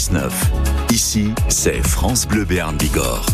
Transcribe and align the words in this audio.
99. 0.00 0.32
Ici, 0.92 1.28
c'est 1.48 1.86
France 1.86 2.26
Bleu 2.26 2.46
Béarn 2.46 2.74
Bigorre. 2.74 3.26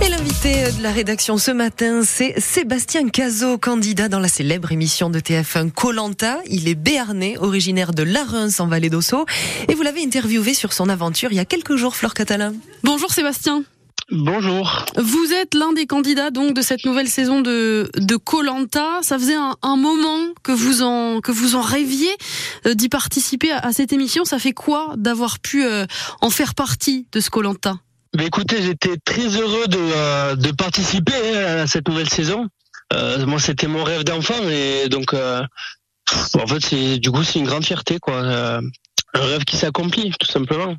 Et 0.00 0.08
l'invité 0.08 0.72
de 0.72 0.82
la 0.82 0.90
rédaction 0.90 1.36
ce 1.36 1.50
matin, 1.50 2.00
c'est 2.02 2.40
Sébastien 2.40 3.10
Cazot, 3.10 3.58
candidat 3.58 4.08
dans 4.08 4.20
la 4.20 4.28
célèbre 4.28 4.72
émission 4.72 5.10
de 5.10 5.20
TF1 5.20 5.70
Colanta. 5.70 6.38
Il 6.46 6.66
est 6.66 6.74
béarnais, 6.74 7.36
originaire 7.36 7.92
de 7.92 8.04
Larens 8.04 8.58
en 8.58 8.66
Vallée 8.66 8.88
d'Ossau. 8.88 9.26
Et 9.68 9.74
vous 9.74 9.82
l'avez 9.82 10.02
interviewé 10.02 10.54
sur 10.54 10.72
son 10.72 10.88
aventure 10.88 11.30
il 11.30 11.36
y 11.36 11.40
a 11.40 11.44
quelques 11.44 11.76
jours, 11.76 11.94
Flore 11.94 12.14
Catalin. 12.14 12.54
Bonjour 12.82 13.12
Sébastien. 13.12 13.64
Bonjour. 14.10 14.84
Vous 14.96 15.32
êtes 15.32 15.54
l'un 15.54 15.72
des 15.72 15.86
candidats 15.86 16.30
donc 16.30 16.52
de 16.54 16.60
cette 16.60 16.84
nouvelle 16.84 17.08
saison 17.08 17.40
de 17.40 17.90
de 17.96 18.16
Colanta. 18.16 18.98
Ça 19.00 19.18
faisait 19.18 19.34
un, 19.34 19.56
un, 19.62 19.76
moment 19.76 20.20
que 20.42 20.52
vous 20.52 20.82
en 20.82 21.20
que 21.20 21.32
vous 21.32 21.54
en 21.54 21.62
rêviez 21.62 22.14
euh, 22.66 22.74
d'y 22.74 22.90
participer 22.90 23.50
à, 23.50 23.60
à, 23.60 23.72
cette 23.72 23.94
émission. 23.94 24.26
Ça 24.26 24.38
fait 24.38 24.52
quoi 24.52 24.92
d'avoir 24.98 25.38
pu 25.38 25.64
euh, 25.64 25.86
en 26.20 26.28
faire 26.28 26.54
partie 26.54 27.06
de 27.12 27.20
ce 27.20 27.30
Colanta? 27.30 27.76
Bah 28.14 28.24
écoutez, 28.24 28.62
j'étais 28.62 28.96
très 29.02 29.26
heureux 29.26 29.66
de, 29.68 29.78
euh, 29.78 30.36
de 30.36 30.52
participer 30.52 31.14
hein, 31.34 31.62
à 31.62 31.66
cette 31.66 31.88
nouvelle 31.88 32.10
saison. 32.10 32.46
Moi, 33.26 33.40
c'était 33.40 33.66
mon 33.66 33.82
rêve 33.82 34.04
d'enfant 34.04 34.48
et 34.48 34.88
donc, 34.88 35.14
en 35.14 36.46
fait, 36.46 36.64
c'est 36.64 36.98
du 36.98 37.10
coup, 37.10 37.24
c'est 37.24 37.40
une 37.40 37.46
grande 37.46 37.64
fierté, 37.64 37.98
quoi. 37.98 38.20
un 38.20 38.60
rêve 39.14 39.44
qui 39.44 39.56
s'accomplit, 39.56 40.12
tout 40.20 40.30
simplement. 40.30 40.76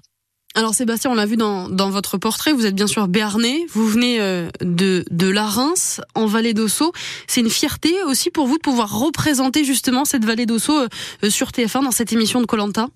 Alors 0.55 0.73
Sébastien, 0.73 1.11
on 1.11 1.15
l'a 1.15 1.25
vu 1.25 1.35
dans, 1.35 1.67
votre 1.89 2.17
portrait, 2.17 2.53
vous 2.53 2.65
êtes 2.65 2.75
bien 2.75 2.87
sûr 2.87 3.07
béarnais, 3.09 3.65
vous 3.73 3.87
venez 3.87 4.19
de, 4.61 5.03
de 5.11 5.29
la 5.29 5.45
Reims, 5.45 5.99
en 6.15 6.25
Vallée 6.27 6.53
d'Ossau. 6.53 6.93
C'est 7.27 7.41
une 7.41 7.49
fierté 7.49 7.93
aussi 8.03 8.31
pour 8.31 8.47
vous 8.47 8.55
de 8.57 8.61
pouvoir 8.61 8.97
représenter 8.97 9.65
justement 9.65 10.05
cette 10.05 10.23
Vallée 10.23 10.45
d'Ossau 10.45 10.87
sur 11.29 11.49
TF1 11.49 11.83
dans 11.83 11.91
cette 11.91 12.13
émission 12.13 12.39
de 12.39 12.45
Colanta? 12.45 12.87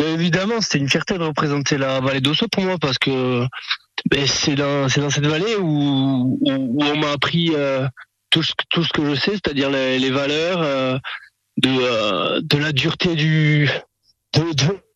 Évidemment, 0.00 0.60
c'était 0.60 0.78
une 0.78 0.88
fierté 0.88 1.16
de 1.16 1.22
représenter 1.22 1.78
la 1.78 2.00
Vallée 2.00 2.20
d'Ossau 2.20 2.48
pour 2.50 2.64
moi 2.64 2.78
parce 2.80 2.98
que 2.98 3.46
ben, 4.10 4.26
c'est 4.26 4.54
dans, 4.54 4.86
dans 4.86 5.10
cette 5.10 5.26
vallée 5.26 5.56
où, 5.56 6.38
on 6.42 6.96
m'a 6.96 7.12
appris 7.12 7.50
euh, 7.54 7.86
tout, 8.30 8.42
ce, 8.42 8.52
que 8.92 9.10
je 9.10 9.14
sais, 9.14 9.32
c'est-à-dire 9.32 9.70
les, 9.70 10.10
valeurs 10.10 10.60
euh, 10.62 10.98
de, 11.56 11.70
euh, 11.70 12.40
de 12.42 12.58
la 12.58 12.72
dureté 12.72 13.14
du, 13.14 13.70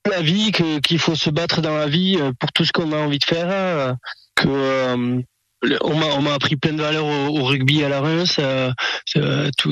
la 0.08 0.22
vie, 0.22 0.52
qu'il 0.52 0.98
faut 0.98 1.14
se 1.14 1.30
battre 1.30 1.60
dans 1.60 1.76
la 1.76 1.86
vie 1.86 2.18
pour 2.38 2.52
tout 2.52 2.64
ce 2.64 2.72
qu'on 2.72 2.92
a 2.92 2.96
envie 2.96 3.18
de 3.18 3.24
faire, 3.24 3.96
que 4.34 5.22
on 5.82 6.22
m'a 6.22 6.34
appris 6.34 6.56
plein 6.56 6.72
de 6.72 6.80
valeurs 6.82 7.06
au, 7.06 7.38
au 7.38 7.44
rugby 7.44 7.82
à 7.82 7.88
la 7.88 8.00
Reims. 8.00 8.40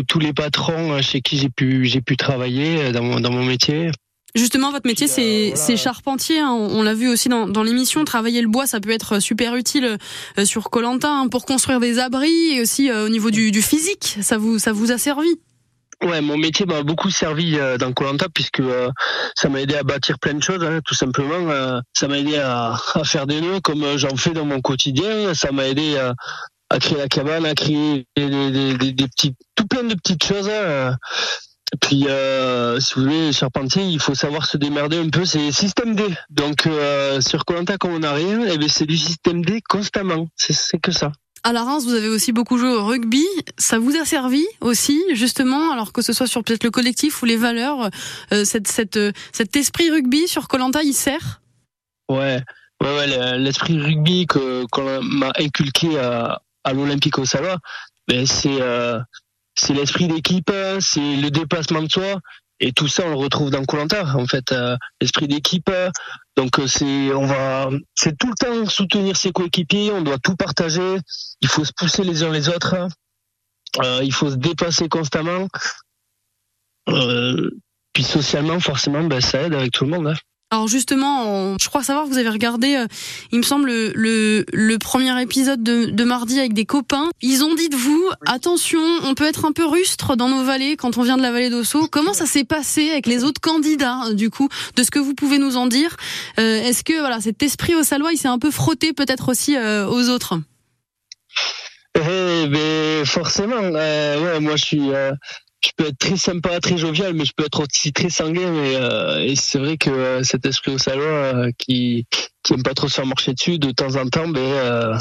tous 0.06 0.18
les 0.18 0.32
patrons 0.32 1.00
chez 1.02 1.20
qui 1.20 1.38
j'ai 1.38 1.50
pu 1.50 1.84
j'ai 1.84 2.00
pu 2.00 2.16
travailler 2.16 2.92
dans 2.92 3.02
mon, 3.02 3.20
dans 3.20 3.30
mon 3.30 3.44
métier. 3.44 3.90
Justement, 4.36 4.70
votre 4.70 4.86
métier, 4.86 5.08
c'est 5.08 5.54
euh, 5.54 5.76
charpentier. 5.76 6.40
Hein. 6.40 6.50
On, 6.50 6.82
l'a 6.82 6.92
vu 6.92 7.08
aussi 7.08 7.30
dans, 7.30 7.48
dans 7.48 7.62
l'émission. 7.62 8.04
Travailler 8.04 8.42
le 8.42 8.48
bois, 8.48 8.66
ça 8.66 8.80
peut 8.80 8.90
être 8.90 9.18
super 9.18 9.56
utile 9.56 9.96
euh, 10.38 10.44
sur 10.44 10.68
Colantin 10.68 11.22
hein, 11.22 11.28
pour 11.28 11.46
construire 11.46 11.80
des 11.80 11.98
abris 11.98 12.52
et 12.52 12.60
aussi 12.60 12.90
euh, 12.90 13.06
au 13.06 13.08
niveau 13.08 13.30
du, 13.30 13.50
du, 13.50 13.62
physique. 13.62 14.18
Ça 14.20 14.36
vous, 14.36 14.58
ça 14.58 14.72
vous 14.72 14.92
a 14.92 14.98
servi? 14.98 15.40
Ouais, 16.02 16.20
mon 16.20 16.36
métier 16.36 16.66
m'a 16.66 16.82
beaucoup 16.82 17.10
servi 17.10 17.58
dans 17.78 17.92
Colanta 17.92 18.26
puisque 18.32 18.62
ça 19.34 19.48
m'a 19.48 19.60
aidé 19.60 19.76
à 19.76 19.82
bâtir 19.82 20.18
plein 20.18 20.34
de 20.34 20.42
choses, 20.42 20.62
hein, 20.62 20.80
tout 20.84 20.94
simplement. 20.94 21.80
ça 21.94 22.06
m'a 22.06 22.18
aidé 22.18 22.36
à, 22.36 22.76
à, 22.94 23.04
faire 23.04 23.26
des 23.26 23.40
nœuds 23.40 23.60
comme 23.60 23.96
j'en 23.96 24.14
fais 24.16 24.32
dans 24.32 24.44
mon 24.44 24.60
quotidien. 24.60 25.32
Ça 25.34 25.52
m'a 25.52 25.66
aidé 25.66 25.96
à, 25.96 26.14
à, 26.68 26.78
créer 26.78 26.98
la 26.98 27.08
cabane, 27.08 27.46
à 27.46 27.54
créer 27.54 28.06
des, 28.14 28.28
des, 28.28 28.92
des, 28.92 29.08
petits, 29.08 29.34
tout 29.54 29.66
plein 29.66 29.84
de 29.84 29.94
petites 29.94 30.24
choses. 30.24 30.50
Puis, 31.80 32.06
euh, 32.08 32.78
si 32.80 32.94
vous 32.94 33.02
voulez, 33.02 33.32
charpentier, 33.32 33.84
il 33.84 34.00
faut 34.00 34.14
savoir 34.14 34.46
se 34.46 34.56
démerder 34.56 34.98
un 34.98 35.08
peu. 35.08 35.24
C'est 35.24 35.50
système 35.50 35.94
D. 35.94 36.04
Donc, 36.30 36.66
euh, 36.66 37.20
sur 37.20 37.44
Colanta, 37.44 37.76
comme 37.76 37.92
on 37.92 38.14
rien, 38.14 38.46
eh 38.46 38.68
c'est 38.68 38.86
du 38.86 38.96
système 38.96 39.44
D 39.44 39.60
constamment. 39.68 40.28
C'est 40.36 40.80
que 40.80 40.92
ça. 40.92 41.12
À 41.46 41.52
la 41.52 41.62
Reims, 41.62 41.84
vous 41.84 41.94
avez 41.94 42.08
aussi 42.08 42.32
beaucoup 42.32 42.58
joué 42.58 42.70
au 42.70 42.84
rugby. 42.84 43.24
Ça 43.56 43.78
vous 43.78 43.94
a 43.94 44.04
servi 44.04 44.44
aussi, 44.60 45.00
justement, 45.12 45.70
alors 45.70 45.92
que 45.92 46.02
ce 46.02 46.12
soit 46.12 46.26
sur 46.26 46.42
peut-être 46.42 46.64
le 46.64 46.72
collectif 46.72 47.22
ou 47.22 47.24
les 47.24 47.36
valeurs, 47.36 47.88
euh, 48.32 48.44
cette, 48.44 48.66
cet 48.66 49.54
esprit 49.54 49.88
rugby 49.88 50.26
sur 50.26 50.48
Colanta, 50.48 50.82
il 50.82 50.92
sert? 50.92 51.40
Ouais, 52.08 52.42
ouais, 52.82 53.38
l'esprit 53.38 53.78
rugby 53.78 54.26
que 54.26 54.66
qu'on 54.72 55.00
m'a 55.02 55.30
inculqué 55.38 55.96
à, 56.00 56.42
à 56.64 56.72
l'Olympique 56.72 57.16
au 57.20 57.24
Salois, 57.24 57.58
ben 58.08 58.26
c'est 58.26 58.60
euh, 58.60 58.98
c'est 59.54 59.72
l'esprit 59.72 60.08
d'équipe, 60.08 60.50
c'est 60.80 61.16
le 61.16 61.30
déplacement 61.30 61.82
de 61.82 61.88
soi. 61.88 62.16
Et 62.58 62.72
tout 62.72 62.88
ça, 62.88 63.04
on 63.06 63.10
le 63.10 63.16
retrouve 63.16 63.50
dans 63.50 63.64
Colanta, 63.64 64.04
en 64.14 64.26
fait, 64.26 64.52
euh, 64.52 64.76
l'esprit 65.00 65.28
d'équipe. 65.28 65.70
Donc 66.36 66.58
euh, 66.58 66.66
c'est, 66.66 67.12
on 67.12 67.26
va, 67.26 67.68
c'est 67.94 68.16
tout 68.16 68.28
le 68.28 68.34
temps 68.34 68.66
soutenir 68.66 69.16
ses 69.16 69.30
coéquipiers. 69.32 69.92
On 69.92 70.02
doit 70.02 70.18
tout 70.18 70.36
partager. 70.36 70.96
Il 71.40 71.48
faut 71.48 71.64
se 71.64 71.72
pousser 71.76 72.02
les 72.02 72.22
uns 72.22 72.32
les 72.32 72.48
autres. 72.48 72.74
Euh, 73.82 74.00
il 74.02 74.12
faut 74.12 74.30
se 74.30 74.36
dépasser 74.36 74.88
constamment. 74.88 75.48
puis 76.86 78.04
socialement, 78.04 78.58
forcément, 78.60 79.04
ben, 79.04 79.20
ça 79.20 79.42
aide 79.42 79.54
avec 79.54 79.72
tout 79.72 79.84
le 79.84 79.90
monde. 79.90 80.08
Hein. 80.08 80.14
Alors 80.52 80.68
justement, 80.68 81.58
je 81.60 81.68
crois 81.68 81.82
savoir 81.82 82.04
que 82.04 82.10
vous 82.10 82.18
avez 82.18 82.28
regardé, 82.28 82.76
euh, 82.76 82.86
il 83.32 83.38
me 83.38 83.42
semble, 83.42 83.66
le, 83.66 84.44
le, 84.52 84.78
premier 84.78 85.20
épisode 85.20 85.60
de, 85.64 85.86
de, 85.86 86.04
mardi 86.04 86.38
avec 86.38 86.52
des 86.52 86.64
copains. 86.64 87.10
Ils 87.20 87.42
ont 87.42 87.56
dit 87.56 87.68
de 87.68 87.74
vous, 87.74 88.10
attention, 88.26 88.80
on 89.02 89.14
peut 89.14 89.26
être 89.26 89.44
un 89.44 89.50
peu 89.50 89.66
rustre 89.66 90.14
dans 90.14 90.28
nos 90.28 90.44
vallées 90.44 90.76
quand 90.76 90.98
on 90.98 91.02
vient 91.02 91.16
de 91.16 91.22
la 91.22 91.32
vallée 91.32 91.50
d'Ossau. 91.50 91.88
Comment 91.88 92.12
ça 92.12 92.26
s'est 92.26 92.44
passé 92.44 92.90
avec 92.90 93.08
les 93.08 93.24
autres 93.24 93.40
candidats, 93.40 94.12
du 94.12 94.30
coup, 94.30 94.48
de 94.76 94.84
ce 94.84 94.92
que 94.92 95.00
vous 95.00 95.14
pouvez 95.14 95.38
nous 95.38 95.56
en 95.56 95.66
dire? 95.66 95.96
Euh, 96.38 96.62
Est-ce 96.62 96.84
que 96.84 96.96
voilà, 97.00 97.20
cet 97.20 97.42
esprit 97.42 97.74
au 97.74 97.82
Salois, 97.82 98.12
il 98.12 98.16
s'est 98.16 98.28
un 98.28 98.38
peu 98.38 98.52
frotté 98.52 98.92
peut-être 98.92 99.30
aussi 99.30 99.56
euh, 99.56 99.88
aux 99.88 100.08
autres? 100.10 100.38
Eh 101.96 102.46
ben, 102.46 103.04
forcément, 103.04 103.56
ouais, 103.56 104.38
moi 104.38 104.54
je 104.54 104.64
suis 104.64 104.90
je 105.66 105.72
peux 105.76 105.88
être 105.88 105.98
très 105.98 106.16
sympa, 106.16 106.60
très 106.60 106.76
jovial, 106.76 107.14
mais 107.14 107.24
je 107.24 107.32
peux 107.36 107.44
être 107.44 107.60
aussi 107.60 107.92
très 107.92 108.10
sanguin. 108.10 108.54
Et, 108.54 108.76
euh, 108.76 109.24
et 109.24 109.36
c'est 109.36 109.58
vrai 109.58 109.76
que 109.76 109.90
euh, 109.90 110.22
cet 110.22 110.46
esprit 110.46 110.72
au 110.72 110.78
salon 110.78 111.02
euh, 111.02 111.50
qui 111.58 112.06
qui 112.42 112.54
aime 112.54 112.62
pas 112.62 112.74
trop 112.74 112.88
se 112.88 112.94
faire 112.94 113.06
marcher 113.06 113.34
dessus, 113.34 113.58
de 113.58 113.72
temps 113.72 113.96
en 113.96 114.08
temps, 114.08 114.28
ben, 114.28 114.40
euh, 114.40 114.96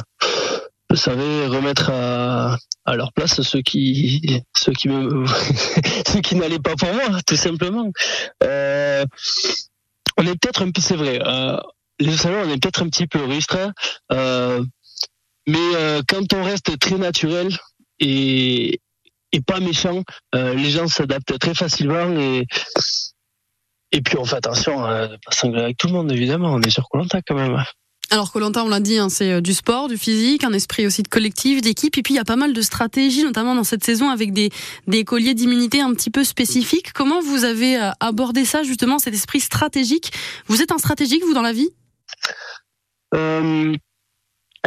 je 0.90 0.96
savais 0.96 1.46
remettre 1.46 1.92
à, 1.92 2.58
à 2.86 2.96
leur 2.96 3.14
place 3.14 3.42
ceux 3.42 3.62
qui 3.62 4.44
ceux 4.58 4.72
qui 4.74 4.90
me 4.90 5.26
ceux 6.08 6.22
qui 6.22 6.36
n'allaient 6.36 6.60
pas 6.60 6.76
pour 6.76 6.92
moi, 6.94 7.22
tout 7.28 7.36
simplement. 7.36 7.92
Euh, 8.44 9.06
on 10.18 10.26
est 10.26 10.40
peut-être 10.40 10.64
un 10.64 10.72
peu, 10.72 10.82
c'est 10.82 10.96
vrai. 10.96 11.20
les 12.00 12.18
salons, 12.18 12.44
on 12.46 12.50
est 12.50 12.58
peut-être 12.58 12.84
un 12.84 12.90
petit 12.90 13.06
peu 13.06 13.24
rustre, 13.24 13.58
mais 15.48 16.02
quand 16.08 16.34
on 16.34 16.44
reste 16.44 16.80
très 16.80 16.98
naturel 16.98 17.50
et, 18.00 18.80
et 19.36 19.42
pas 19.42 19.60
méchant. 19.60 20.04
Euh, 20.34 20.54
les 20.54 20.70
gens 20.70 20.88
s'adaptent 20.88 21.38
très 21.40 21.54
facilement 21.54 22.08
et 22.18 22.46
et 23.92 24.02
puis 24.02 24.18
on 24.18 24.26
fait 24.26 24.38
attention 24.38 24.84
à 24.84 25.08
ne 25.08 25.18
pas 25.18 25.32
s'engueuler 25.32 25.64
avec 25.64 25.78
tout 25.78 25.88
le 25.88 25.94
monde 25.94 26.12
évidemment. 26.12 26.54
On 26.54 26.62
est 26.62 26.70
sur 26.70 26.88
Colanta 26.90 27.22
quand 27.22 27.36
même. 27.36 27.64
Alors 28.12 28.32
Colanta, 28.32 28.64
on 28.64 28.70
l'a 28.70 28.80
dit, 28.80 29.00
hein, 29.00 29.10
c'est 29.10 29.32
euh, 29.32 29.42
du 29.42 29.54
sport, 29.54 29.88
du 29.88 29.98
physique, 29.98 30.44
un 30.44 30.54
esprit 30.54 30.86
aussi 30.86 31.02
de 31.02 31.08
collectif, 31.08 31.62
d'équipe, 31.62 31.98
et 31.98 32.04
puis 32.04 32.14
il 32.14 32.18
y 32.18 32.20
a 32.20 32.24
pas 32.24 32.36
mal 32.36 32.54
de 32.54 32.62
stratégies, 32.62 33.24
notamment 33.24 33.56
dans 33.56 33.64
cette 33.64 33.84
saison 33.84 34.10
avec 34.10 34.32
des, 34.32 34.52
des 34.86 35.04
colliers 35.04 35.34
d'immunité 35.34 35.82
un 35.82 35.92
petit 35.96 36.12
peu 36.12 36.24
spécifiques. 36.24 36.94
Comment 36.94 37.20
vous 37.20 37.46
avez 37.46 37.82
euh, 37.82 37.90
abordé 38.00 38.46
ça 38.46 38.62
justement, 38.62 39.00
cet 39.00 39.16
esprit 39.16 39.40
stratégique? 39.40 40.12
Vous 40.46 40.62
êtes 40.62 40.72
un 40.72 40.78
stratégique 40.78 41.24
vous 41.26 41.34
dans 41.34 41.42
la 41.42 41.54
vie? 41.54 41.70
Euh, 43.16 43.76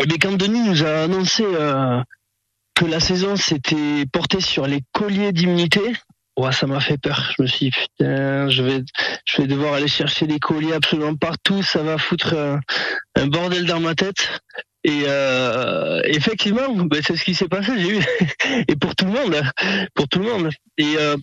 Eh 0.01 0.07
bien, 0.07 0.19
quand 0.21 0.37
Denis 0.37 0.63
nous 0.63 0.83
a 0.85 1.05
annoncé 1.05 1.45
euh, 1.45 2.01
que 2.79 2.85
la 2.85 3.01
saison 3.01 3.35
s'était 3.35 4.07
portée 4.13 4.41
sur 4.41 4.69
les 4.69 4.83
colliers 4.93 5.33
d'immunité, 5.33 5.81
ouais, 6.37 6.53
ça 6.53 6.69
m'a 6.69 6.79
fait 6.79 6.97
peur. 6.97 7.33
Je 7.37 7.43
me 7.43 7.49
suis 7.49 7.67
dit, 7.67 7.73
putain, 7.73 8.49
je 8.49 8.63
vais, 8.63 8.85
je 9.25 9.43
vais 9.43 9.49
devoir 9.49 9.75
aller 9.75 9.89
chercher 9.89 10.29
des 10.29 10.39
colliers 10.39 10.75
absolument 10.75 11.17
partout. 11.17 11.61
Ça 11.65 11.83
va 11.83 11.99
foutre 11.99 12.37
un, 13.17 13.27
bordel 13.27 13.67
dans 13.67 13.81
ma 13.81 13.97
tête. 13.97 14.29
Et 14.85 15.03
euh, 15.09 16.01
effectivement, 16.05 16.73
ben, 16.85 17.03
c'est 17.05 17.17
ce 17.17 17.25
qui 17.25 17.35
s'est 17.35 17.49
passé. 17.49 17.73
Et 18.69 18.77
pour 18.77 18.95
tout 18.95 19.07
le 19.07 19.11
monde, 19.11 19.43
pour 19.95 20.07
tout 20.07 20.21
le 20.21 20.31
monde. 20.31 20.51
Et 20.77 20.95
euh, 20.99 21.17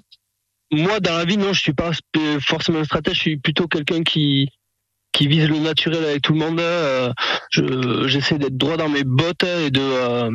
moi, 0.73 0.99
dans 0.99 1.17
la 1.17 1.23
vie, 1.23 1.37
non, 1.37 1.53
je 1.53 1.61
suis 1.61 1.73
pas 1.73 1.91
forcément 2.41 2.79
un 2.79 2.83
stratège. 2.83 3.15
Je 3.15 3.21
suis 3.21 3.37
plutôt 3.37 3.69
quelqu'un 3.69 4.03
qui 4.03 4.49
qui 5.15 5.27
vise 5.27 5.47
le 5.47 5.59
naturel 5.59 6.03
avec 6.03 6.21
tout 6.21 6.33
le 6.33 6.39
monde. 6.39 6.59
Euh, 6.59 7.13
j'essaie 8.07 8.37
d'être 8.37 8.57
droit 8.57 8.75
dans 8.75 8.89
mes 8.89 9.05
bottes 9.05 9.43
et 9.43 9.71
de 9.71 9.79
euh, 9.81 10.29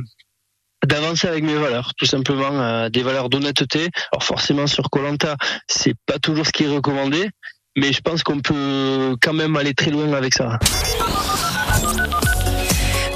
d'avancer 0.87 1.29
avec 1.29 1.45
mes 1.45 1.55
valeurs, 1.55 1.93
tout 1.97 2.07
simplement 2.07 2.51
euh, 2.53 2.89
des 2.89 3.03
valeurs 3.03 3.29
d'honnêteté. 3.29 3.89
Alors 4.13 4.25
forcément 4.25 4.67
sur 4.67 4.91
Colanta, 4.91 5.37
c'est 5.67 5.95
pas 6.07 6.19
toujours 6.19 6.47
ce 6.47 6.53
qui 6.53 6.65
est 6.65 6.69
recommandé, 6.69 7.31
mais 7.77 7.93
je 7.93 8.01
pense 8.01 8.23
qu'on 8.23 8.41
peut 8.41 9.17
quand 9.21 9.35
même 9.35 9.57
aller 9.57 9.75
très 9.75 9.91
loin 9.91 10.13
avec 10.13 10.35
ça. 10.35 10.59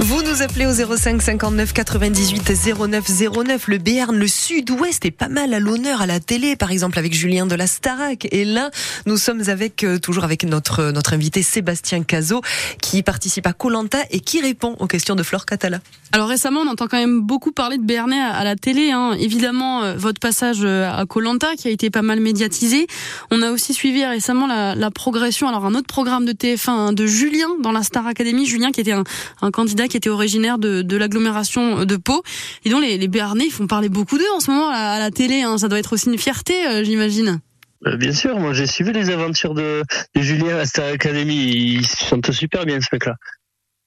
Vous 0.06 0.22
nous 0.22 0.42
appelez 0.42 0.66
au 0.66 0.96
05 0.96 1.22
59 1.22 1.72
98 1.72 2.52
09 2.78 3.04
09. 3.46 3.68
Le 3.68 3.78
Béarn, 3.78 4.14
le 4.14 4.28
sud-ouest 4.28 5.02
est 5.06 5.10
pas 5.10 5.28
mal 5.28 5.54
à 5.54 5.58
l'honneur 5.58 6.02
à 6.02 6.06
la 6.06 6.20
télé, 6.20 6.56
par 6.56 6.70
exemple 6.70 6.98
avec 6.98 7.14
Julien 7.14 7.46
de 7.46 7.54
la 7.54 7.66
Starac. 7.66 8.28
Et 8.30 8.44
là, 8.44 8.70
nous 9.06 9.16
sommes 9.16 9.48
avec 9.48 9.82
euh, 9.82 9.98
toujours 9.98 10.24
avec 10.24 10.44
notre 10.44 10.90
notre 10.90 11.14
invité 11.14 11.42
Sébastien 11.42 12.02
Cazot 12.02 12.42
qui 12.82 13.02
participe 13.02 13.46
à 13.46 13.54
Colanta 13.54 14.00
et 14.10 14.20
qui 14.20 14.42
répond 14.42 14.76
aux 14.78 14.86
questions 14.86 15.14
de 15.14 15.22
Flore 15.22 15.46
Catala. 15.46 15.80
Alors 16.12 16.28
récemment, 16.28 16.60
on 16.60 16.68
entend 16.68 16.86
quand 16.86 16.98
même 16.98 17.22
beaucoup 17.22 17.50
parler 17.50 17.78
de 17.78 17.82
Béarnais 17.82 18.20
à, 18.20 18.44
la 18.44 18.56
télé. 18.56 18.90
Hein. 18.90 19.16
Évidemment, 19.18 19.84
euh, 19.84 19.94
votre 19.96 20.20
passage 20.20 20.58
euh, 20.64 20.86
à 20.86 21.06
Colanta 21.06 21.56
qui 21.56 21.66
a 21.66 21.70
été 21.70 21.88
pas 21.88 22.02
mal 22.02 22.20
médiatisé. 22.20 22.88
On 23.30 23.40
a 23.40 23.50
aussi 23.50 23.72
suivi 23.72 24.04
récemment 24.04 24.46
la, 24.46 24.90
progression. 24.90 25.48
Alors 25.48 25.64
un 25.64 25.74
autre 25.74 25.86
programme 25.86 26.26
de 26.26 26.32
TF1 26.32 26.70
hein, 26.70 26.92
de 26.92 27.06
Julien 27.06 27.48
dans 27.62 27.72
la 27.72 27.82
Star 27.82 28.06
Academy. 28.06 28.44
Julien 28.44 28.70
qui 28.70 28.82
était 28.82 28.92
un, 28.92 29.02
un 29.40 29.50
candidat 29.50 29.88
qui 29.93 29.93
était 29.96 30.10
originaire 30.10 30.58
de, 30.58 30.96
l'agglomération 30.96 31.84
de 31.84 31.96
Pau. 31.96 32.22
Et 32.64 32.70
donc 32.70 32.82
les, 32.82 33.08
Béarnais, 33.08 33.46
ils 33.46 33.52
font 33.52 33.66
parler 33.66 33.88
beaucoup 33.88 34.18
d'eux 34.18 34.30
en 34.36 34.40
ce 34.40 34.50
moment 34.50 34.68
à, 34.68 34.98
la 34.98 35.10
télé. 35.10 35.42
Hein. 35.42 35.58
Ça 35.58 35.68
doit 35.68 35.78
être 35.78 35.92
aussi 35.92 36.08
une 36.10 36.18
fierté, 36.18 36.54
euh, 36.66 36.84
j'imagine. 36.84 37.40
Euh, 37.86 37.96
bien 37.96 38.12
sûr, 38.12 38.38
moi 38.38 38.52
j'ai 38.52 38.66
suivi 38.66 38.92
les 38.92 39.10
aventures 39.10 39.54
de, 39.54 39.82
Julien 40.14 40.56
à 40.58 40.66
Star 40.66 40.86
Academy. 40.86 41.34
Ils 41.34 41.86
chantent 41.86 42.32
super 42.32 42.64
bien 42.64 42.80
ce 42.80 42.88
mec-là. 42.92 43.14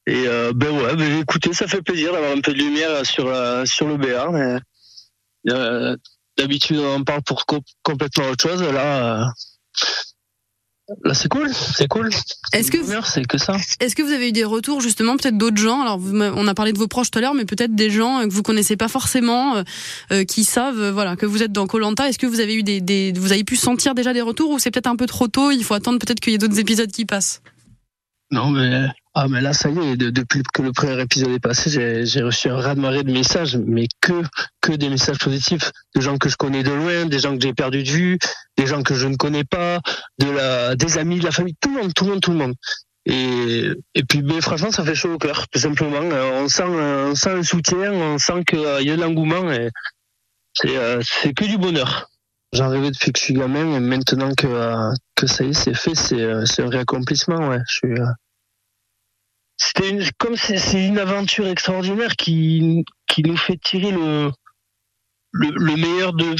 Et 0.05 0.27
euh, 0.27 0.53
ben 0.55 0.69
ouais, 0.69 0.95
ben, 0.95 1.19
écoutez, 1.19 1.53
ça 1.53 1.67
fait 1.67 1.81
plaisir 1.81 2.13
d'avoir 2.13 2.31
un 2.31 2.41
peu 2.41 2.53
de 2.53 2.59
lumière 2.59 3.05
sur 3.05 3.25
le 3.27 3.97
Béarn. 3.97 4.61
Euh, 5.49 5.95
D'habitude, 6.37 6.77
on 6.77 6.97
en 6.97 7.03
parle 7.03 7.23
pour 7.23 7.45
complètement 7.81 8.29
autre 8.29 8.47
chose. 8.47 8.61
Là, 8.61 9.33
Là, 11.03 11.13
c'est 11.13 11.27
cool, 11.27 11.53
c'est 11.53 11.87
cool. 11.89 12.09
Est-ce 12.53 12.71
que 12.71 12.77
c'est 13.03 13.25
que 13.25 13.37
ça 13.37 13.57
Est-ce 13.81 13.93
que 13.93 14.03
vous 14.03 14.11
avez 14.13 14.29
eu 14.29 14.31
des 14.31 14.45
retours 14.45 14.79
justement, 14.79 15.17
peut-être 15.17 15.37
d'autres 15.37 15.57
gens? 15.57 15.81
Alors, 15.81 15.99
on 15.99 16.47
a 16.47 16.53
parlé 16.53 16.71
de 16.71 16.77
vos 16.77 16.87
proches 16.87 17.11
tout 17.11 17.19
à 17.19 17.21
l'heure, 17.21 17.33
mais 17.33 17.43
peut-être 17.43 17.75
des 17.75 17.89
gens 17.89 18.21
que 18.23 18.33
vous 18.33 18.41
connaissez 18.41 18.77
pas 18.77 18.87
forcément, 18.87 19.57
euh, 19.57 19.63
euh, 20.13 20.23
qui 20.23 20.45
savent, 20.45 20.79
euh, 20.79 20.91
voilà, 20.93 21.17
que 21.17 21.25
vous 21.25 21.43
êtes 21.43 21.51
dans 21.51 21.67
Colanta. 21.67 22.07
Est-ce 22.07 22.17
que 22.17 22.25
vous 22.25 22.39
avez 22.39 22.55
eu 22.55 22.63
des, 22.63 22.79
des, 22.79 23.11
vous 23.11 23.33
avez 23.33 23.43
pu 23.43 23.57
sentir 23.57 23.95
déjà 23.95 24.13
des 24.13 24.21
retours 24.21 24.51
ou 24.51 24.59
c'est 24.59 24.71
peut-être 24.71 24.87
un 24.87 24.95
peu 24.95 25.07
trop 25.07 25.27
tôt 25.27 25.51
Il 25.51 25.63
faut 25.65 25.73
attendre 25.73 25.99
peut-être 25.99 26.21
qu'il 26.21 26.31
y 26.31 26.35
ait 26.35 26.39
d'autres 26.39 26.59
épisodes 26.59 26.89
qui 26.89 27.05
passent? 27.05 27.41
Non, 28.31 28.49
mais 28.49 28.87
ah 29.19 29.27
mais 29.27 29.41
là 29.41 29.51
ça 29.51 29.71
y 29.71 29.79
est, 29.79 29.97
depuis 29.97 30.43
que 30.53 30.61
le 30.61 30.71
premier 30.71 31.01
épisode 31.01 31.31
est 31.31 31.39
passé, 31.39 31.71
j'ai 32.05 32.21
reçu 32.21 32.49
un 32.49 32.57
raz-de-marée 32.57 33.03
de 33.03 33.11
messages, 33.11 33.57
mais 33.57 33.87
que 33.99 34.13
que 34.61 34.73
des 34.73 34.89
messages 34.89 35.17
positifs, 35.17 35.71
de 35.95 36.01
gens 36.01 36.19
que 36.19 36.29
je 36.29 36.35
connais 36.35 36.61
de 36.61 36.69
loin, 36.69 37.07
des 37.07 37.17
gens 37.17 37.35
que 37.35 37.41
j'ai 37.41 37.55
perdu 37.55 37.81
de 37.81 37.89
vue, 37.89 38.19
des 38.57 38.67
gens 38.67 38.83
que 38.83 38.93
je 38.93 39.07
ne 39.07 39.15
connais 39.15 39.43
pas, 39.43 39.79
des 40.19 40.97
amis, 40.99 41.17
de 41.17 41.23
la 41.23 41.31
famille, 41.31 41.55
tout 41.59 41.73
le 41.73 41.81
monde, 41.81 41.93
tout 41.95 42.03
le 42.05 42.11
monde, 42.11 42.21
tout 42.21 42.31
le 42.31 42.37
monde. 42.37 42.53
Et 43.07 43.71
et 43.95 44.03
puis 44.03 44.21
mais 44.21 44.39
franchement 44.39 44.71
ça 44.71 44.83
fait 44.85 44.93
chaud 44.93 45.13
au 45.13 45.17
cœur, 45.17 45.47
tout 45.47 45.59
simplement. 45.59 46.03
Euh, 46.03 46.43
on 46.43 46.47
sent 46.47 46.65
on 46.65 47.15
sent 47.15 47.31
un 47.31 47.43
soutien, 47.43 47.93
on 47.93 48.19
sent 48.19 48.43
qu'il 48.45 48.59
y 48.59 48.91
a 48.91 48.95
de 48.95 49.01
l'engouement 49.01 49.51
et 49.51 49.71
c'est 50.53 50.77
euh, 50.77 51.01
c'est 51.01 51.33
que 51.33 51.45
du 51.45 51.57
bonheur. 51.57 52.07
J'en 52.53 52.69
rêvais 52.69 52.91
depuis 52.91 53.11
que 53.13 53.19
je 53.19 53.25
suis 53.25 53.33
gamin 53.33 53.77
et 53.77 53.79
maintenant 53.79 54.31
que, 54.35 54.47
euh, 54.47 54.91
que 55.15 55.25
ça 55.25 55.43
y 55.43 55.49
est, 55.49 55.53
c'est 55.53 55.73
fait, 55.73 55.95
c'est, 55.95 56.61
un 56.61 56.69
réaccomplissement, 56.69 57.49
ouais. 57.49 57.59
Je 57.67 57.75
suis, 57.75 57.99
c'était 59.57 59.89
une, 59.89 60.07
comme 60.17 60.37
c'est, 60.37 60.85
une 60.85 60.99
aventure 60.99 61.47
extraordinaire 61.47 62.15
qui, 62.15 62.85
qui 63.07 63.23
nous 63.23 63.37
fait 63.37 63.57
tirer 63.57 63.91
le, 63.91 64.31
le, 65.31 65.75
meilleur 65.75 66.13
de, 66.13 66.35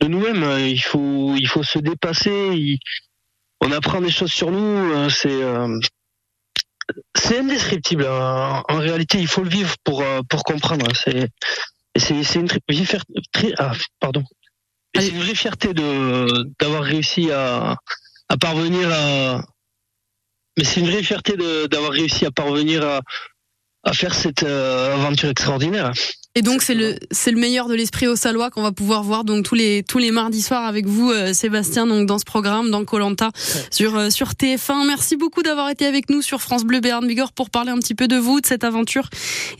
de 0.00 0.06
nous-mêmes. 0.06 0.66
Il 0.66 0.82
faut, 0.82 1.34
il 1.36 1.46
faut 1.46 1.62
se 1.62 1.78
dépasser. 1.78 2.78
on 3.60 3.72
apprend 3.72 4.00
des 4.00 4.10
choses 4.10 4.32
sur 4.32 4.50
nous. 4.50 5.08
C'est, 5.08 5.40
c'est 7.16 7.38
indescriptible. 7.38 8.06
En, 8.06 8.62
réalité, 8.78 9.18
il 9.18 9.28
faut 9.28 9.42
le 9.42 9.50
vivre 9.50 9.74
pour, 9.82 10.04
pour 10.28 10.42
comprendre. 10.44 10.86
C'est, 10.94 11.28
c'est, 11.96 12.22
c'est 12.22 12.40
une 12.40 12.48
très, 13.32 13.52
ah, 13.58 13.72
pardon. 14.00 14.22
C'est 14.94 15.08
une 15.08 15.20
vraie 15.20 15.34
fierté 15.34 15.72
de 15.72 16.26
d'avoir 16.58 16.82
réussi 16.82 17.30
à, 17.30 17.76
à 18.28 18.36
parvenir 18.36 18.88
à. 18.92 19.42
Mais 20.60 20.64
c'est 20.64 20.80
une 20.80 20.90
vraie 20.90 21.02
fierté 21.02 21.38
d'avoir 21.70 21.90
réussi 21.90 22.26
à 22.26 22.30
parvenir 22.30 22.86
à, 22.86 23.00
à 23.82 23.94
faire 23.94 24.14
cette 24.14 24.42
euh, 24.42 24.92
aventure 24.92 25.30
extraordinaire. 25.30 25.90
Et 26.34 26.42
donc 26.42 26.60
c'est 26.60 26.74
le 26.74 26.96
c'est 27.10 27.30
le 27.30 27.40
meilleur 27.40 27.66
de 27.66 27.74
l'esprit 27.74 28.06
au 28.06 28.14
Salois 28.14 28.50
qu'on 28.50 28.60
va 28.60 28.72
pouvoir 28.72 29.02
voir 29.02 29.24
donc 29.24 29.42
tous 29.46 29.54
les 29.54 29.82
tous 29.82 29.96
les 29.96 30.10
mardis 30.10 30.42
soirs 30.42 30.66
avec 30.66 30.84
vous 30.86 31.10
euh, 31.10 31.32
Sébastien 31.32 31.86
donc 31.86 32.06
dans 32.06 32.18
ce 32.18 32.26
programme 32.26 32.70
dans 32.70 32.84
Colanta 32.84 33.30
sur 33.70 33.96
euh, 33.96 34.10
sur 34.10 34.32
TF1. 34.32 34.86
Merci 34.86 35.16
beaucoup 35.16 35.42
d'avoir 35.42 35.70
été 35.70 35.86
avec 35.86 36.10
nous 36.10 36.20
sur 36.20 36.42
France 36.42 36.64
Bleu 36.64 36.80
Béarn 36.80 37.06
Bigorre 37.06 37.32
pour 37.32 37.48
parler 37.48 37.70
un 37.70 37.78
petit 37.78 37.94
peu 37.94 38.06
de 38.06 38.16
vous 38.16 38.42
de 38.42 38.46
cette 38.46 38.64
aventure 38.64 39.08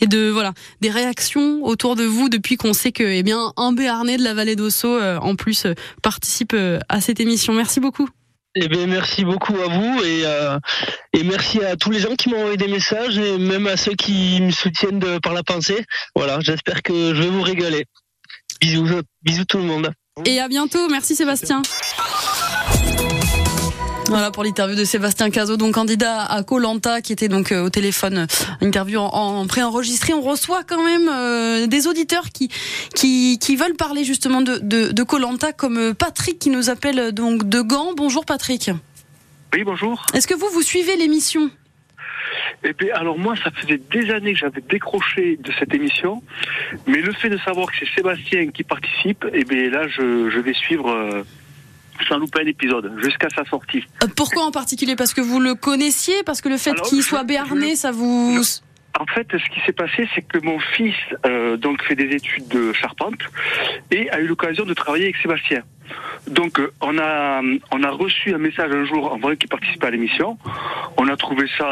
et 0.02 0.06
de 0.06 0.28
voilà 0.28 0.52
des 0.82 0.90
réactions 0.90 1.64
autour 1.64 1.96
de 1.96 2.04
vous 2.04 2.28
depuis 2.28 2.58
qu'on 2.58 2.74
sait 2.74 2.92
que 2.92 3.04
eh 3.04 3.22
bien 3.22 3.54
un 3.56 3.72
Béarnais 3.72 4.18
de 4.18 4.22
la 4.22 4.34
vallée 4.34 4.54
d'Osso 4.54 5.00
en 5.00 5.34
plus 5.34 5.66
participe 6.02 6.54
à 6.90 7.00
cette 7.00 7.20
émission. 7.20 7.54
Merci 7.54 7.80
beaucoup. 7.80 8.06
Eh 8.56 8.66
bien, 8.68 8.86
merci 8.86 9.24
beaucoup 9.24 9.54
à 9.60 9.68
vous 9.68 10.02
et, 10.02 10.22
euh, 10.24 10.58
et 11.12 11.22
merci 11.22 11.62
à 11.62 11.76
tous 11.76 11.92
les 11.92 12.00
gens 12.00 12.16
qui 12.16 12.30
m'ont 12.30 12.38
envoyé 12.38 12.56
des 12.56 12.66
messages 12.66 13.16
et 13.16 13.38
même 13.38 13.68
à 13.68 13.76
ceux 13.76 13.94
qui 13.94 14.40
me 14.40 14.50
soutiennent 14.50 15.20
par 15.20 15.34
la 15.34 15.44
pensée. 15.44 15.84
Voilà, 16.16 16.38
j'espère 16.40 16.82
que 16.82 17.14
je 17.14 17.22
vais 17.22 17.28
vous 17.28 17.42
régaler. 17.42 17.84
Bisous, 18.60 19.02
bisous 19.22 19.44
tout 19.44 19.58
le 19.58 19.64
monde. 19.64 19.92
Et 20.24 20.40
à 20.40 20.48
bientôt. 20.48 20.88
Merci 20.88 21.14
Sébastien. 21.14 21.62
Voilà 24.10 24.32
pour 24.32 24.42
l'interview 24.42 24.74
de 24.74 24.82
Sébastien 24.82 25.30
Cazot, 25.30 25.56
donc 25.56 25.74
candidat 25.74 26.24
à 26.24 26.42
Colanta, 26.42 27.00
qui 27.00 27.12
était 27.12 27.28
donc 27.28 27.52
euh, 27.52 27.62
au 27.62 27.70
téléphone, 27.70 28.18
euh, 28.18 28.26
interview 28.66 28.98
en, 28.98 29.06
en 29.06 29.46
préenregistré. 29.46 30.12
On 30.12 30.20
reçoit 30.20 30.64
quand 30.64 30.84
même 30.84 31.08
euh, 31.08 31.68
des 31.68 31.86
auditeurs 31.86 32.30
qui, 32.30 32.50
qui, 32.96 33.38
qui 33.38 33.54
veulent 33.54 33.76
parler 33.76 34.02
justement 34.02 34.42
de 34.42 34.58
de 34.58 35.02
Colanta, 35.04 35.52
comme 35.52 35.94
Patrick 35.94 36.40
qui 36.40 36.50
nous 36.50 36.70
appelle 36.70 37.12
donc 37.12 37.48
de 37.48 37.60
Gand. 37.60 37.92
Bonjour 37.96 38.24
Patrick. 38.24 38.72
Oui, 39.54 39.62
bonjour. 39.62 40.04
Est-ce 40.12 40.26
que 40.26 40.34
vous 40.34 40.48
vous 40.52 40.62
suivez 40.62 40.96
l'émission? 40.96 41.48
Eh 42.64 42.72
bien, 42.72 42.92
alors 42.94 43.16
moi, 43.16 43.36
ça 43.36 43.52
faisait 43.52 43.80
des 43.92 44.10
années 44.10 44.32
que 44.32 44.40
j'avais 44.40 44.60
décroché 44.68 45.38
de 45.40 45.52
cette 45.56 45.72
émission, 45.72 46.20
mais 46.88 47.00
le 47.00 47.12
fait 47.12 47.28
de 47.28 47.38
savoir 47.38 47.68
que 47.68 47.74
c'est 47.78 47.88
Sébastien 47.94 48.48
qui 48.48 48.64
participe, 48.64 49.24
eh 49.32 49.44
bien 49.44 49.70
là, 49.70 49.86
je, 49.86 50.28
je 50.30 50.38
vais 50.40 50.54
suivre 50.54 50.90
sans 52.10 52.18
louper 52.18 52.40
un 52.42 52.46
épisode 52.46 52.92
jusqu'à 53.02 53.28
sa 53.30 53.44
sortie. 53.44 53.84
Euh, 54.02 54.08
pourquoi 54.16 54.44
en 54.44 54.50
particulier? 54.50 54.96
Parce 54.96 55.14
que 55.14 55.20
vous 55.20 55.40
le 55.40 55.54
connaissiez? 55.54 56.22
Parce 56.26 56.40
que 56.40 56.48
le 56.48 56.58
fait 56.58 56.74
qu'il 56.82 57.02
soit 57.02 57.24
béarnais, 57.24 57.76
ça 57.76 57.92
vous... 57.92 58.38
En 58.98 59.06
fait, 59.06 59.28
ce 59.30 59.50
qui 59.50 59.60
s'est 59.64 59.72
passé, 59.72 60.08
c'est 60.14 60.22
que 60.22 60.38
mon 60.38 60.58
fils 60.58 60.96
euh, 61.24 61.56
donc 61.56 61.80
fait 61.84 61.94
des 61.94 62.10
études 62.16 62.48
de 62.48 62.72
charpente 62.72 63.20
et 63.92 64.10
a 64.10 64.20
eu 64.20 64.26
l'occasion 64.26 64.64
de 64.64 64.74
travailler 64.74 65.04
avec 65.04 65.16
Sébastien. 65.18 65.62
Donc, 66.26 66.58
euh, 66.58 66.72
on 66.80 66.98
a 66.98 67.40
on 67.70 67.82
a 67.84 67.90
reçu 67.90 68.34
un 68.34 68.38
message 68.38 68.72
un 68.72 68.84
jour 68.84 69.12
en 69.12 69.18
vrai 69.18 69.36
qui 69.36 69.46
participait 69.46 69.86
à 69.86 69.90
l'émission. 69.90 70.36
On 70.96 71.06
a 71.06 71.16
trouvé 71.16 71.46
ça 71.56 71.68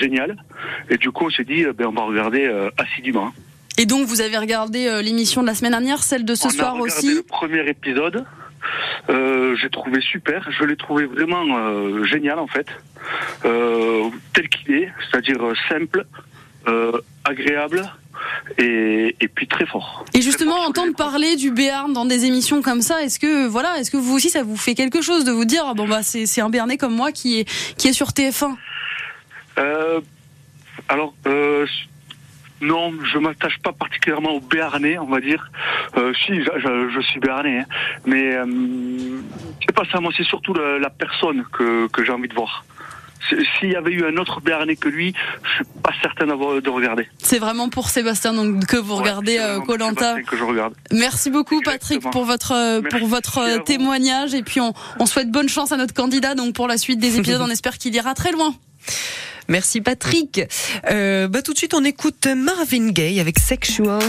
génial 0.00 0.36
et 0.88 0.96
du 0.96 1.10
coup, 1.10 1.26
on 1.26 1.30
s'est 1.30 1.44
dit, 1.44 1.64
ben 1.76 1.86
on 1.88 1.92
va 1.92 2.02
regarder 2.02 2.48
assidûment. 2.78 3.32
Et 3.78 3.86
donc, 3.86 4.06
vous 4.06 4.20
avez 4.20 4.38
regardé 4.38 5.02
l'émission 5.02 5.42
de 5.42 5.48
la 5.48 5.54
semaine 5.54 5.72
dernière, 5.72 6.04
celle 6.04 6.24
de 6.24 6.36
ce 6.36 6.48
soir 6.50 6.78
aussi? 6.78 7.16
Le 7.16 7.22
premier 7.22 7.68
épisode. 7.68 8.24
Euh, 9.10 9.56
j'ai 9.56 9.70
trouvé 9.70 10.00
super. 10.00 10.48
Je 10.50 10.64
l'ai 10.64 10.76
trouvé 10.76 11.06
vraiment 11.06 11.44
euh, 11.48 12.04
génial 12.04 12.38
en 12.38 12.46
fait, 12.46 12.66
euh, 13.44 14.08
tel 14.32 14.48
qu'il 14.48 14.74
est, 14.74 14.92
c'est-à-dire 15.10 15.40
simple, 15.68 16.04
agréable. 17.24 17.90
Et, 18.58 19.16
puis 19.34 19.48
très 19.48 19.66
fort. 19.66 20.04
Et 20.14 20.20
justement, 20.22 20.54
entendre 20.60 20.94
parler 20.94 21.34
du 21.34 21.50
Béarn 21.50 21.92
dans 21.92 22.04
des 22.04 22.24
émissions 22.26 22.62
comme 22.62 22.82
ça, 22.82 23.02
est-ce 23.02 23.18
que 23.18 23.46
voilà, 23.46 23.78
est-ce 23.78 23.90
que 23.90 23.96
vous 23.96 24.14
aussi 24.14 24.28
ça 24.28 24.44
vous 24.44 24.56
fait 24.56 24.74
quelque 24.74 25.00
chose 25.00 25.24
de 25.24 25.32
vous 25.32 25.44
dire 25.44 25.64
ah 25.66 25.74
bon 25.74 25.88
bah 25.88 26.02
c'est 26.02 26.40
un 26.40 26.50
Béarnais 26.50 26.76
comme 26.76 26.94
moi 26.94 27.10
qui 27.10 27.40
est 27.40 27.44
qui 27.76 27.88
est 27.88 27.92
sur 27.92 28.10
TF1 28.10 28.54
Alors 30.88 31.14
non, 32.62 32.92
je 33.12 33.18
m'attache 33.18 33.58
pas 33.58 33.72
particulièrement 33.72 34.30
au 34.30 34.40
Béarnais, 34.40 34.96
on 34.96 35.06
va 35.06 35.20
dire. 35.20 35.50
Euh, 35.96 36.12
si, 36.24 36.42
je, 36.42 37.00
suis 37.00 37.18
Béarnais, 37.18 37.58
hein. 37.58 37.66
mais 38.06 38.36
euh, 38.36 38.46
c'est 39.60 39.74
pas 39.74 39.82
ça. 39.90 40.00
Moi, 40.00 40.12
c'est 40.16 40.24
surtout 40.24 40.54
la, 40.54 40.90
personne 40.90 41.44
que, 41.52 41.88
j'ai 42.04 42.12
envie 42.12 42.28
de 42.28 42.34
voir. 42.34 42.64
S'il 43.58 43.70
y 43.70 43.76
avait 43.76 43.92
eu 43.92 44.04
un 44.04 44.16
autre 44.16 44.40
Béarnais 44.40 44.76
que 44.76 44.88
lui, 44.88 45.12
je 45.42 45.48
suis 45.56 45.64
pas 45.82 45.92
certain 46.02 46.26
de 46.26 46.70
regarder. 46.70 47.08
C'est 47.18 47.38
vraiment 47.38 47.68
pour 47.68 47.88
Sébastien 47.88 48.32
donc 48.32 48.66
que 48.66 48.76
vous 48.76 48.96
regardez 48.96 49.38
Colanta. 49.66 50.16
Euh, 50.16 50.70
Merci 50.92 51.30
beaucoup 51.30 51.60
Patrick 51.62 52.00
pour 52.10 52.24
votre 52.24 52.80
pour 52.88 53.06
votre 53.06 53.62
témoignage 53.62 54.34
et 54.34 54.42
puis 54.42 54.60
on, 54.60 54.74
on 54.98 55.06
souhaite 55.06 55.30
bonne 55.30 55.48
chance 55.48 55.70
à 55.70 55.76
notre 55.76 55.94
candidat 55.94 56.34
donc 56.34 56.54
pour 56.54 56.66
la 56.66 56.78
suite 56.78 56.98
des 56.98 57.16
épisodes. 57.20 57.40
on 57.40 57.50
espère 57.50 57.78
qu'il 57.78 57.94
ira 57.94 58.14
très 58.14 58.32
loin. 58.32 58.54
Merci 59.48 59.80
Patrick. 59.80 60.40
Euh, 60.90 61.28
bah 61.28 61.42
tout 61.42 61.52
de 61.52 61.58
suite 61.58 61.74
on 61.74 61.84
écoute 61.84 62.26
Marvin 62.26 62.90
Gaye 62.90 63.20
avec 63.20 63.38
Sexual 63.38 64.02